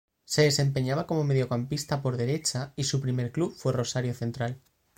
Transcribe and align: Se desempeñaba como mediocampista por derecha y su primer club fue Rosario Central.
Se 0.25 0.41
desempeñaba 0.41 1.05
como 1.05 1.23
mediocampista 1.23 2.01
por 2.01 2.17
derecha 2.17 2.73
y 2.75 2.85
su 2.85 2.99
primer 3.01 3.31
club 3.31 3.53
fue 3.55 3.71
Rosario 3.71 4.15
Central. 4.15 4.59